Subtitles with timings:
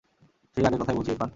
[0.57, 1.29] সেই রাগের কথায় বলছি, ইরফান।